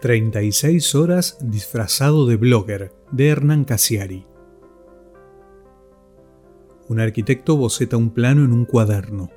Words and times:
36 0.00 0.94
horas 0.94 1.36
disfrazado 1.42 2.24
de 2.24 2.36
blogger, 2.36 2.90
de 3.12 3.28
Hernán 3.28 3.64
Casiari. 3.64 4.24
Un 6.88 7.00
arquitecto 7.00 7.54
boceta 7.58 7.98
un 7.98 8.08
plano 8.08 8.42
en 8.44 8.52
un 8.54 8.64
cuaderno. 8.64 9.30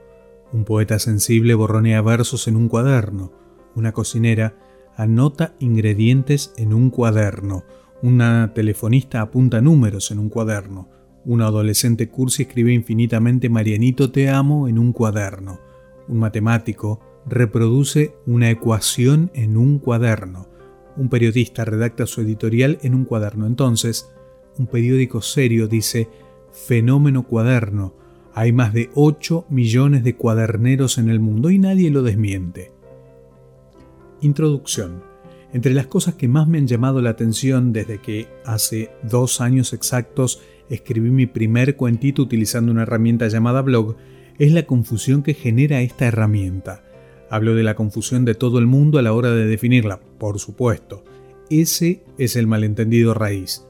Un 0.54 0.64
poeta 0.64 1.00
sensible 1.00 1.54
borronea 1.54 2.02
versos 2.02 2.48
en 2.48 2.56
un 2.56 2.70
cuaderno. 2.70 3.34
Una 3.76 3.92
cocinera 3.92 4.56
anota 4.96 5.54
ingredientes 5.60 6.54
en 6.56 6.74
un 6.74 6.92
cuaderno. 6.92 7.66
Una 8.02 8.54
telefonista 8.54 9.20
apunta 9.20 9.60
números 9.60 10.12
en 10.12 10.20
un 10.20 10.30
cuaderno. 10.30 10.90
Un 11.26 11.42
adolescente 11.42 12.08
cursi 12.08 12.44
escribe 12.44 12.72
infinitamente 12.72 13.50
Marianito 13.50 14.12
te 14.12 14.30
amo 14.30 14.70
en 14.70 14.80
un 14.80 14.94
cuaderno. 14.94 15.60
Un 16.08 16.20
matemático 16.20 17.02
reproduce 17.26 18.16
una 18.26 18.50
ecuación 18.50 19.30
en 19.34 19.58
un 19.58 19.80
cuaderno. 19.80 20.53
Un 20.96 21.10
periodista 21.10 21.66
redacta 21.66 22.06
su 22.06 22.22
editorial 22.22 22.78
en 22.84 22.96
un 22.96 23.06
cuaderno. 23.06 23.48
Entonces, 23.48 24.10
un 24.58 24.68
periódico 24.68 25.22
serio 25.22 25.68
dice, 25.68 26.10
fenómeno 26.52 27.24
cuaderno. 27.24 27.96
Hay 28.34 28.52
más 28.52 28.74
de 28.74 28.90
8 28.96 29.46
millones 29.50 30.04
de 30.04 30.16
cuaderneros 30.16 30.98
en 30.98 31.10
el 31.10 31.20
mundo 31.20 31.50
y 31.50 31.60
nadie 31.60 31.90
lo 31.90 32.04
desmiente. 32.04 32.72
Introducción. 34.22 35.04
Entre 35.54 35.74
las 35.74 35.86
cosas 35.86 36.16
que 36.16 36.28
más 36.28 36.48
me 36.48 36.58
han 36.58 36.68
llamado 36.68 37.02
la 37.02 37.12
atención 37.12 37.74
desde 37.74 38.00
que 38.00 38.28
hace 38.44 38.90
dos 39.04 39.40
años 39.40 39.74
exactos 39.74 40.42
escribí 40.70 41.12
mi 41.12 41.28
primer 41.28 41.76
cuentito 41.76 42.24
utilizando 42.24 42.72
una 42.72 42.84
herramienta 42.84 43.28
llamada 43.28 43.62
blog, 43.62 43.96
es 44.40 44.52
la 44.52 44.64
confusión 44.64 45.22
que 45.22 45.36
genera 45.36 45.82
esta 45.82 46.06
herramienta. 46.06 46.84
Hablo 47.34 47.56
de 47.56 47.64
la 47.64 47.74
confusión 47.74 48.26
de 48.26 48.36
todo 48.36 48.60
el 48.60 48.68
mundo 48.68 49.00
a 49.00 49.02
la 49.02 49.12
hora 49.12 49.32
de 49.32 49.48
definirla, 49.48 50.00
por 50.20 50.38
supuesto. 50.38 51.04
Ese 51.50 52.04
es 52.20 52.36
el 52.36 52.46
malentendido 52.46 53.16
raíz. 53.16 53.66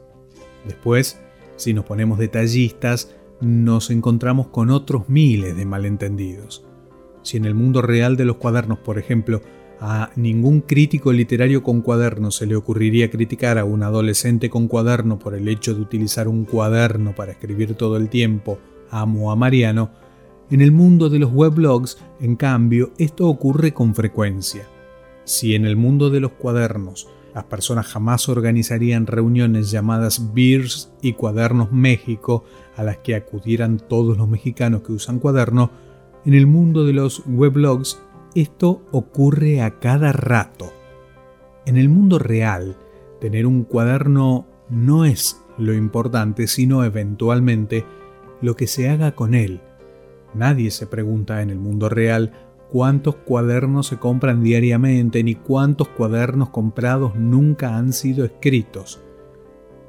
Después, 0.68 1.22
si 1.56 1.74
nos 1.74 1.86
ponemos 1.86 2.20
detallistas, 2.20 3.16
nos 3.40 3.90
encontramos 3.90 4.50
con 4.50 4.70
otros 4.70 5.08
miles 5.08 5.56
de 5.56 5.66
malentendidos. 5.66 6.66
Si 7.22 7.38
en 7.38 7.46
el 7.46 7.56
mundo 7.56 7.82
real 7.82 8.18
de 8.18 8.26
los 8.26 8.36
cuadernos, 8.36 8.80
por 8.80 8.98
ejemplo, 8.98 9.42
a 9.80 10.12
ningún 10.18 10.60
crítico 10.60 11.14
literario 11.14 11.64
con 11.64 11.80
cuaderno 11.82 12.32
se 12.32 12.46
le 12.46 12.58
ocurriría 12.58 13.10
criticar 13.10 13.58
a 13.58 13.64
un 13.64 13.84
adolescente 13.84 14.50
con 14.50 14.68
cuaderno 14.68 15.20
por 15.20 15.36
el 15.36 15.48
hecho 15.48 15.74
de 15.74 15.80
utilizar 15.80 16.28
un 16.28 16.44
cuaderno 16.44 17.16
para 17.16 17.32
escribir 17.32 17.76
todo 17.76 17.96
el 17.96 18.10
tiempo, 18.10 18.60
amo 18.90 19.32
a 19.32 19.38
Mariano, 19.38 20.03
en 20.50 20.62
el 20.62 20.72
mundo 20.72 21.10
de 21.10 21.20
los 21.20 21.32
weblogs, 21.32 21.98
en 22.20 22.36
cambio, 22.36 22.92
esto 22.98 23.28
ocurre 23.28 23.74
con 23.74 23.96
frecuencia. 23.96 24.68
Si 25.24 25.56
en 25.56 25.66
el 25.66 25.76
mundo 25.76 26.10
de 26.10 26.20
los 26.20 26.34
cuadernos 26.34 27.08
las 27.34 27.46
personas 27.46 27.88
jamás 27.88 28.30
organizarían 28.30 29.08
reuniones 29.08 29.72
llamadas 29.72 30.34
Beers 30.34 30.92
y 31.02 31.14
Cuadernos 31.14 31.72
México, 31.72 32.44
a 32.76 32.84
las 32.84 32.98
que 32.98 33.16
acudieran 33.16 33.80
todos 33.80 34.18
los 34.18 34.28
mexicanos 34.28 34.84
que 34.84 34.92
usan 34.92 35.20
cuaderno, 35.20 35.72
en 36.26 36.36
el 36.36 36.46
mundo 36.46 36.86
de 36.86 36.94
los 36.94 37.24
weblogs 37.26 38.00
esto 38.36 38.84
ocurre 38.92 39.62
a 39.62 39.80
cada 39.80 40.12
rato. 40.12 40.72
En 41.66 41.78
el 41.78 41.90
mundo 41.90 42.20
real, 42.20 42.78
tener 43.20 43.48
un 43.48 43.64
cuaderno 43.64 44.46
no 44.70 45.06
es 45.06 45.42
lo 45.58 45.74
importante, 45.74 46.48
sino 46.48 46.84
eventualmente 46.84 47.86
lo 48.42 48.56
que 48.56 48.68
se 48.68 48.90
haga 48.90 49.14
con 49.14 49.34
él 49.34 49.62
Nadie 50.34 50.72
se 50.72 50.88
pregunta 50.88 51.42
en 51.42 51.50
el 51.50 51.60
mundo 51.60 51.90
real 51.90 52.32
cuántos 52.72 53.16
cuadernos 53.16 53.88
se 53.88 53.98
compran 53.98 54.44
diariamente, 54.44 55.24
ni 55.24 55.36
cuántos 55.36 55.90
cuadernos 55.90 56.50
comprados 56.50 57.16
nunca 57.16 57.78
han 57.78 57.94
sido 57.94 58.26
escritos, 58.26 59.00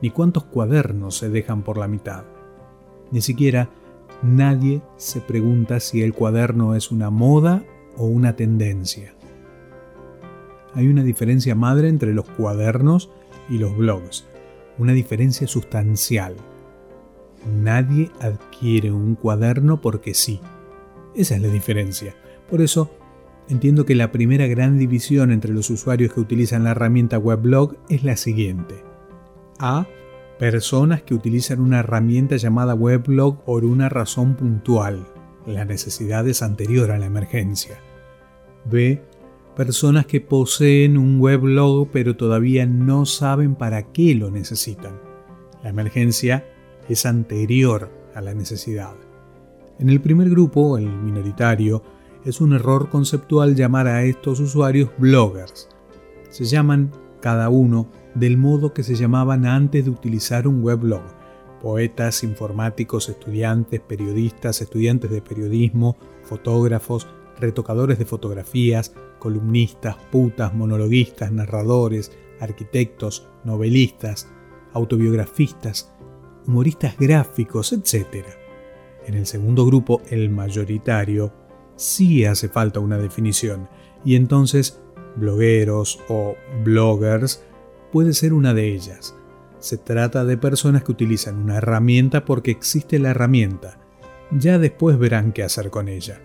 ni 0.02 0.10
cuántos 0.10 0.44
cuadernos 0.44 1.16
se 1.16 1.30
dejan 1.30 1.62
por 1.62 1.78
la 1.78 1.88
mitad. 1.88 2.24
Ni 3.10 3.22
siquiera 3.22 3.70
nadie 4.22 4.82
se 4.96 5.20
pregunta 5.20 5.80
si 5.80 6.02
el 6.02 6.12
cuaderno 6.12 6.74
es 6.74 6.90
una 6.90 7.08
moda 7.08 7.64
o 7.96 8.04
una 8.04 8.36
tendencia. 8.36 9.14
Hay 10.74 10.88
una 10.88 11.04
diferencia 11.04 11.54
madre 11.54 11.88
entre 11.88 12.12
los 12.12 12.28
cuadernos 12.28 13.10
y 13.48 13.58
los 13.58 13.76
blogs, 13.76 14.26
una 14.76 14.92
diferencia 14.92 15.46
sustancial. 15.46 16.34
Nadie 17.46 18.10
adquiere 18.20 18.90
un 18.92 19.14
cuaderno 19.14 19.80
porque 19.80 20.14
sí. 20.14 20.40
Esa 21.14 21.36
es 21.36 21.42
la 21.42 21.48
diferencia. 21.48 22.14
Por 22.50 22.60
eso, 22.60 22.90
entiendo 23.48 23.84
que 23.84 23.94
la 23.94 24.12
primera 24.12 24.46
gran 24.46 24.78
división 24.78 25.30
entre 25.30 25.52
los 25.52 25.70
usuarios 25.70 26.12
que 26.12 26.20
utilizan 26.20 26.64
la 26.64 26.70
herramienta 26.70 27.18
weblog 27.18 27.76
es 27.88 28.04
la 28.04 28.16
siguiente. 28.16 28.82
A. 29.58 29.86
Personas 30.38 31.02
que 31.02 31.14
utilizan 31.14 31.60
una 31.60 31.80
herramienta 31.80 32.36
llamada 32.36 32.74
weblog 32.74 33.44
por 33.44 33.64
una 33.64 33.88
razón 33.88 34.34
puntual. 34.34 35.06
La 35.46 35.64
necesidad 35.64 36.26
es 36.26 36.42
anterior 36.42 36.90
a 36.90 36.98
la 36.98 37.06
emergencia. 37.06 37.78
B. 38.64 39.02
Personas 39.54 40.06
que 40.06 40.20
poseen 40.20 40.98
un 40.98 41.20
weblog 41.20 41.88
pero 41.92 42.16
todavía 42.16 42.66
no 42.66 43.06
saben 43.06 43.54
para 43.54 43.92
qué 43.92 44.14
lo 44.14 44.30
necesitan. 44.30 44.98
La 45.62 45.70
emergencia 45.70 46.44
es 46.88 47.06
anterior 47.06 47.90
a 48.14 48.20
la 48.20 48.34
necesidad. 48.34 48.94
En 49.78 49.88
el 49.88 50.00
primer 50.00 50.30
grupo, 50.30 50.78
el 50.78 50.88
minoritario, 50.88 51.82
es 52.24 52.40
un 52.40 52.52
error 52.54 52.88
conceptual 52.88 53.54
llamar 53.54 53.86
a 53.86 54.04
estos 54.04 54.40
usuarios 54.40 54.90
bloggers. 54.98 55.68
Se 56.30 56.44
llaman 56.44 56.90
cada 57.20 57.48
uno 57.48 57.90
del 58.14 58.36
modo 58.36 58.72
que 58.72 58.82
se 58.82 58.94
llamaban 58.94 59.46
antes 59.46 59.84
de 59.84 59.90
utilizar 59.90 60.46
un 60.46 60.62
weblog. 60.62 61.02
Poetas, 61.60 62.22
informáticos, 62.22 63.08
estudiantes, 63.08 63.80
periodistas, 63.80 64.60
estudiantes 64.60 65.10
de 65.10 65.22
periodismo, 65.22 65.96
fotógrafos, 66.22 67.06
retocadores 67.38 67.98
de 67.98 68.04
fotografías, 68.04 68.94
columnistas, 69.18 69.96
putas, 70.12 70.54
monologuistas, 70.54 71.32
narradores, 71.32 72.12
arquitectos, 72.40 73.26
novelistas, 73.44 74.28
autobiografistas, 74.72 75.93
humoristas 76.46 76.96
gráficos, 76.98 77.72
etc. 77.72 78.26
En 79.06 79.14
el 79.14 79.26
segundo 79.26 79.66
grupo, 79.66 80.02
el 80.10 80.30
mayoritario, 80.30 81.32
sí 81.76 82.24
hace 82.24 82.48
falta 82.48 82.80
una 82.80 82.98
definición, 82.98 83.68
y 84.04 84.16
entonces 84.16 84.80
blogueros 85.16 86.00
o 86.08 86.36
bloggers 86.64 87.44
puede 87.92 88.12
ser 88.12 88.32
una 88.32 88.54
de 88.54 88.74
ellas. 88.74 89.14
Se 89.58 89.78
trata 89.78 90.24
de 90.24 90.36
personas 90.36 90.84
que 90.84 90.92
utilizan 90.92 91.38
una 91.38 91.56
herramienta 91.56 92.24
porque 92.24 92.50
existe 92.50 92.98
la 92.98 93.10
herramienta. 93.10 93.78
Ya 94.30 94.58
después 94.58 94.98
verán 94.98 95.32
qué 95.32 95.42
hacer 95.42 95.70
con 95.70 95.88
ella. 95.88 96.20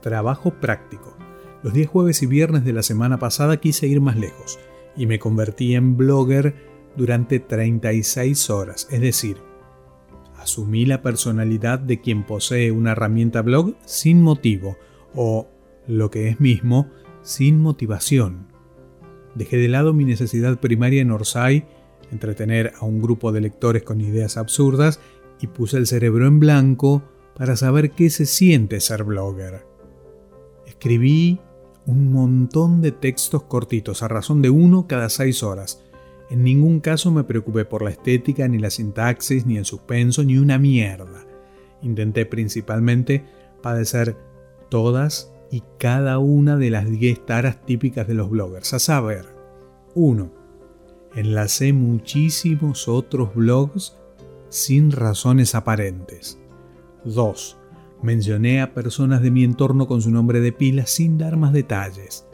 Trabajo 0.00 0.50
práctico. 0.60 1.16
Los 1.62 1.72
días 1.72 1.88
jueves 1.88 2.22
y 2.22 2.26
viernes 2.26 2.64
de 2.64 2.72
la 2.72 2.82
semana 2.82 3.18
pasada 3.18 3.58
quise 3.58 3.86
ir 3.86 4.00
más 4.00 4.16
lejos 4.16 4.58
y 4.96 5.06
me 5.06 5.18
convertí 5.18 5.74
en 5.74 5.96
blogger 5.96 6.54
durante 6.96 7.40
36 7.40 8.50
horas, 8.50 8.88
es 8.90 9.00
decir, 9.00 9.38
asumí 10.36 10.86
la 10.86 11.02
personalidad 11.02 11.78
de 11.78 12.00
quien 12.00 12.24
posee 12.24 12.70
una 12.70 12.92
herramienta 12.92 13.42
blog 13.42 13.74
sin 13.84 14.22
motivo 14.22 14.76
o, 15.14 15.48
lo 15.86 16.10
que 16.10 16.28
es 16.28 16.40
mismo, 16.40 16.88
sin 17.22 17.60
motivación. 17.60 18.48
Dejé 19.34 19.56
de 19.56 19.68
lado 19.68 19.92
mi 19.92 20.04
necesidad 20.04 20.60
primaria 20.60 21.02
en 21.02 21.10
Orsay, 21.10 21.66
entretener 22.12 22.72
a 22.78 22.84
un 22.84 23.02
grupo 23.02 23.32
de 23.32 23.40
lectores 23.40 23.82
con 23.82 24.00
ideas 24.00 24.36
absurdas, 24.36 25.00
y 25.40 25.48
puse 25.48 25.76
el 25.76 25.86
cerebro 25.86 26.26
en 26.26 26.40
blanco 26.40 27.02
para 27.36 27.56
saber 27.56 27.90
qué 27.90 28.10
se 28.10 28.26
siente 28.26 28.80
ser 28.80 29.04
blogger. 29.04 29.66
Escribí 30.66 31.40
un 31.86 32.12
montón 32.12 32.80
de 32.80 32.92
textos 32.92 33.42
cortitos 33.42 34.02
a 34.02 34.08
razón 34.08 34.40
de 34.40 34.50
uno 34.50 34.86
cada 34.86 35.08
seis 35.08 35.42
horas, 35.42 35.83
en 36.30 36.42
ningún 36.42 36.80
caso 36.80 37.10
me 37.10 37.24
preocupé 37.24 37.64
por 37.64 37.82
la 37.82 37.90
estética, 37.90 38.48
ni 38.48 38.58
la 38.58 38.70
sintaxis, 38.70 39.46
ni 39.46 39.58
el 39.58 39.64
suspenso, 39.64 40.24
ni 40.24 40.38
una 40.38 40.58
mierda. 40.58 41.26
Intenté 41.82 42.24
principalmente 42.26 43.24
padecer 43.62 44.16
todas 44.70 45.32
y 45.50 45.62
cada 45.78 46.18
una 46.18 46.56
de 46.56 46.70
las 46.70 46.90
10 46.90 47.26
taras 47.26 47.64
típicas 47.64 48.08
de 48.08 48.14
los 48.14 48.30
bloggers. 48.30 48.72
A 48.72 48.78
saber, 48.78 49.26
1. 49.94 50.32
Enlacé 51.14 51.72
muchísimos 51.72 52.88
otros 52.88 53.34
blogs 53.34 53.96
sin 54.48 54.90
razones 54.90 55.54
aparentes. 55.54 56.38
2. 57.04 57.58
Mencioné 58.02 58.62
a 58.62 58.74
personas 58.74 59.22
de 59.22 59.30
mi 59.30 59.44
entorno 59.44 59.86
con 59.86 60.00
su 60.02 60.10
nombre 60.10 60.40
de 60.40 60.52
pila 60.52 60.86
sin 60.86 61.18
dar 61.18 61.36
más 61.36 61.52
detalles. 61.52 62.26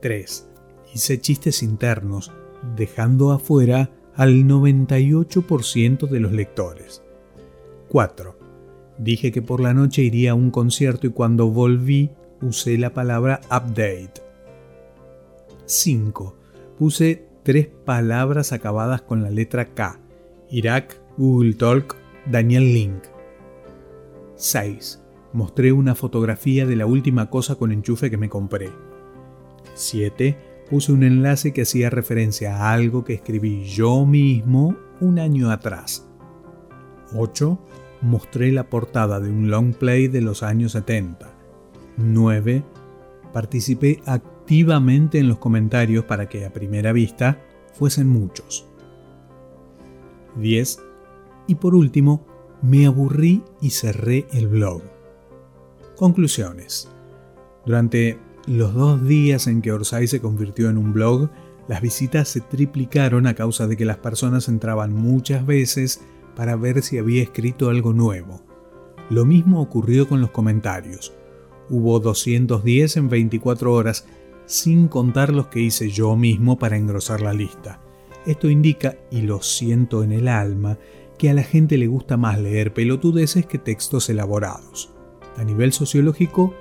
3. 0.00 0.48
Hice 0.94 1.20
chistes 1.20 1.62
internos 1.62 2.32
dejando 2.76 3.32
afuera 3.32 3.90
al 4.14 4.44
98% 4.44 6.08
de 6.08 6.20
los 6.20 6.32
lectores. 6.32 7.02
4. 7.88 8.36
Dije 8.98 9.30
que 9.30 9.42
por 9.42 9.60
la 9.60 9.74
noche 9.74 10.02
iría 10.02 10.32
a 10.32 10.34
un 10.34 10.50
concierto 10.50 11.06
y 11.06 11.10
cuando 11.10 11.50
volví 11.50 12.10
usé 12.42 12.78
la 12.78 12.92
palabra 12.92 13.40
update. 13.46 14.22
5. 15.66 16.36
Puse 16.78 17.28
tres 17.42 17.68
palabras 17.84 18.52
acabadas 18.52 19.02
con 19.02 19.22
la 19.22 19.30
letra 19.30 19.74
K. 19.74 20.00
Irak, 20.50 21.00
Google 21.16 21.54
Talk, 21.54 21.96
Daniel 22.26 22.72
Link. 22.72 23.04
6. 24.36 25.02
Mostré 25.32 25.72
una 25.72 25.94
fotografía 25.94 26.66
de 26.66 26.76
la 26.76 26.86
última 26.86 27.28
cosa 27.30 27.56
con 27.56 27.70
enchufe 27.70 28.10
que 28.10 28.16
me 28.16 28.28
compré. 28.28 28.70
7. 29.74 30.36
Puse 30.70 30.92
un 30.92 31.02
enlace 31.02 31.52
que 31.52 31.62
hacía 31.62 31.88
referencia 31.88 32.56
a 32.56 32.72
algo 32.72 33.04
que 33.04 33.14
escribí 33.14 33.64
yo 33.64 34.04
mismo 34.04 34.76
un 35.00 35.18
año 35.18 35.50
atrás. 35.50 36.06
8. 37.14 37.58
Mostré 38.02 38.52
la 38.52 38.68
portada 38.68 39.18
de 39.18 39.30
un 39.30 39.50
long 39.50 39.74
play 39.74 40.08
de 40.08 40.20
los 40.20 40.42
años 40.42 40.72
70. 40.72 41.30
9. 41.96 42.62
Participé 43.32 44.02
activamente 44.04 45.18
en 45.18 45.28
los 45.28 45.38
comentarios 45.38 46.04
para 46.04 46.28
que 46.28 46.44
a 46.44 46.52
primera 46.52 46.92
vista 46.92 47.40
fuesen 47.72 48.08
muchos. 48.08 48.66
10. 50.36 50.80
Y 51.46 51.54
por 51.54 51.74
último, 51.74 52.26
me 52.60 52.86
aburrí 52.86 53.42
y 53.60 53.70
cerré 53.70 54.26
el 54.32 54.48
blog. 54.48 54.82
Conclusiones. 55.96 56.88
Durante 57.64 58.18
los 58.48 58.72
dos 58.72 59.06
días 59.06 59.46
en 59.46 59.60
que 59.60 59.72
Orsay 59.72 60.06
se 60.06 60.20
convirtió 60.20 60.70
en 60.70 60.78
un 60.78 60.94
blog, 60.94 61.28
las 61.68 61.82
visitas 61.82 62.28
se 62.28 62.40
triplicaron 62.40 63.26
a 63.26 63.34
causa 63.34 63.66
de 63.66 63.76
que 63.76 63.84
las 63.84 63.98
personas 63.98 64.48
entraban 64.48 64.92
muchas 64.94 65.44
veces 65.44 66.00
para 66.34 66.56
ver 66.56 66.82
si 66.82 66.96
había 66.96 67.22
escrito 67.22 67.68
algo 67.68 67.92
nuevo. 67.92 68.42
Lo 69.10 69.26
mismo 69.26 69.60
ocurrió 69.60 70.08
con 70.08 70.22
los 70.22 70.30
comentarios. 70.30 71.12
Hubo 71.68 72.00
210 72.00 72.96
en 72.96 73.08
24 73.10 73.70
horas, 73.70 74.06
sin 74.46 74.88
contar 74.88 75.30
los 75.30 75.48
que 75.48 75.60
hice 75.60 75.90
yo 75.90 76.16
mismo 76.16 76.58
para 76.58 76.78
engrosar 76.78 77.20
la 77.20 77.34
lista. 77.34 77.82
Esto 78.24 78.48
indica, 78.48 78.96
y 79.10 79.22
lo 79.22 79.42
siento 79.42 80.02
en 80.02 80.12
el 80.12 80.26
alma, 80.26 80.78
que 81.18 81.28
a 81.28 81.34
la 81.34 81.42
gente 81.42 81.76
le 81.76 81.86
gusta 81.86 82.16
más 82.16 82.40
leer 82.40 82.72
pelotudeces 82.72 83.44
que 83.44 83.58
textos 83.58 84.08
elaborados. 84.08 84.94
A 85.36 85.44
nivel 85.44 85.72
sociológico, 85.72 86.54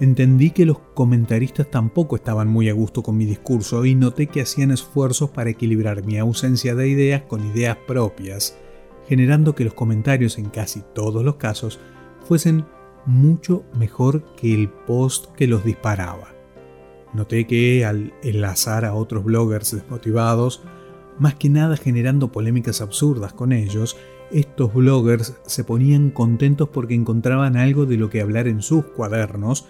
entendí 0.00 0.50
que 0.50 0.66
los 0.66 0.78
comentaristas 0.94 1.70
tampoco 1.70 2.16
estaban 2.16 2.48
muy 2.48 2.68
a 2.68 2.72
gusto 2.72 3.02
con 3.02 3.16
mi 3.16 3.24
discurso 3.24 3.84
y 3.84 3.94
noté 3.94 4.26
que 4.26 4.42
hacían 4.42 4.70
esfuerzos 4.70 5.30
para 5.30 5.50
equilibrar 5.50 6.04
mi 6.04 6.18
ausencia 6.18 6.74
de 6.74 6.88
ideas 6.88 7.22
con 7.22 7.44
ideas 7.46 7.76
propias, 7.86 8.56
generando 9.08 9.54
que 9.54 9.64
los 9.64 9.74
comentarios 9.74 10.38
en 10.38 10.46
casi 10.46 10.82
todos 10.94 11.24
los 11.24 11.36
casos 11.36 11.78
fuesen 12.26 12.64
mucho 13.06 13.64
mejor 13.74 14.24
que 14.36 14.54
el 14.54 14.68
post 14.68 15.26
que 15.34 15.46
los 15.46 15.64
disparaba. 15.64 16.28
Noté 17.12 17.46
que 17.46 17.84
al 17.84 18.14
enlazar 18.22 18.84
a 18.84 18.94
otros 18.94 19.24
bloggers 19.24 19.74
desmotivados, 19.74 20.62
más 21.18 21.34
que 21.34 21.50
nada 21.50 21.76
generando 21.76 22.32
polémicas 22.32 22.80
absurdas 22.80 23.34
con 23.34 23.52
ellos, 23.52 23.96
estos 24.32 24.72
bloggers 24.72 25.34
se 25.46 25.64
ponían 25.64 26.10
contentos 26.10 26.68
porque 26.68 26.94
encontraban 26.94 27.56
algo 27.56 27.86
de 27.86 27.96
lo 27.96 28.10
que 28.10 28.20
hablar 28.20 28.48
en 28.48 28.62
sus 28.62 28.84
cuadernos 28.84 29.66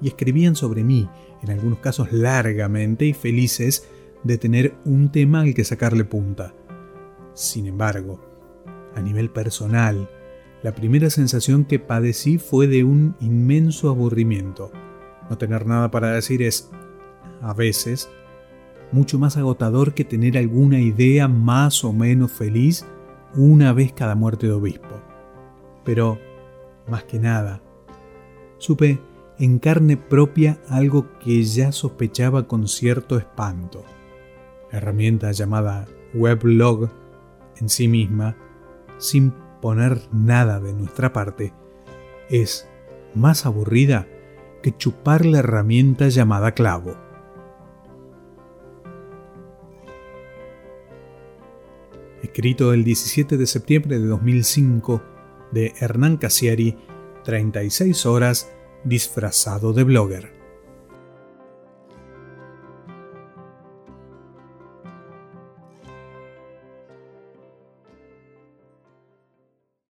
y 0.00 0.08
escribían 0.08 0.56
sobre 0.56 0.84
mí, 0.84 1.08
en 1.42 1.50
algunos 1.50 1.78
casos 1.80 2.12
largamente 2.12 3.06
y 3.06 3.12
felices 3.12 3.88
de 4.22 4.38
tener 4.38 4.74
un 4.84 5.10
tema 5.10 5.40
al 5.40 5.54
que 5.54 5.64
sacarle 5.64 6.04
punta. 6.04 6.54
Sin 7.34 7.66
embargo, 7.66 8.20
a 8.94 9.00
nivel 9.00 9.30
personal, 9.30 10.08
la 10.62 10.74
primera 10.74 11.10
sensación 11.10 11.64
que 11.64 11.78
padecí 11.78 12.38
fue 12.38 12.66
de 12.66 12.84
un 12.84 13.16
inmenso 13.20 13.90
aburrimiento. 13.90 14.70
No 15.28 15.36
tener 15.36 15.66
nada 15.66 15.90
para 15.90 16.12
decir 16.12 16.42
es, 16.42 16.70
a 17.42 17.52
veces, 17.52 18.08
mucho 18.92 19.18
más 19.18 19.36
agotador 19.36 19.92
que 19.92 20.04
tener 20.04 20.38
alguna 20.38 20.80
idea 20.80 21.28
más 21.28 21.84
o 21.84 21.92
menos 21.92 22.32
feliz 22.32 22.86
una 23.36 23.72
vez 23.72 23.92
cada 23.92 24.14
muerte 24.14 24.46
de 24.46 24.52
obispo. 24.52 25.00
Pero, 25.84 26.18
más 26.88 27.04
que 27.04 27.18
nada, 27.18 27.60
supe 28.58 29.00
en 29.38 29.58
carne 29.58 29.96
propia 29.96 30.58
algo 30.68 31.18
que 31.18 31.42
ya 31.42 31.72
sospechaba 31.72 32.46
con 32.46 32.68
cierto 32.68 33.18
espanto. 33.18 33.84
La 34.70 34.78
herramienta 34.78 35.32
llamada 35.32 35.86
Weblog 36.14 36.90
en 37.60 37.68
sí 37.68 37.88
misma, 37.88 38.36
sin 38.98 39.32
poner 39.60 40.00
nada 40.12 40.60
de 40.60 40.72
nuestra 40.72 41.12
parte, 41.12 41.52
es 42.28 42.68
más 43.14 43.46
aburrida 43.46 44.06
que 44.62 44.76
chupar 44.76 45.26
la 45.26 45.38
herramienta 45.38 46.08
llamada 46.08 46.52
clavo. 46.52 46.96
Escrito 52.24 52.72
el 52.72 52.84
17 52.84 53.36
de 53.36 53.46
septiembre 53.46 53.98
de 53.98 54.06
2005 54.06 55.02
de 55.52 55.72
Hernán 55.78 56.16
Casieri, 56.16 56.76
36 57.24 58.06
horas 58.06 58.50
disfrazado 58.84 59.72
de 59.72 59.84
blogger. 59.84 60.43